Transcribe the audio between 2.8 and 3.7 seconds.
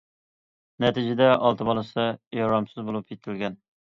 بولۇپ يېتىلگەن.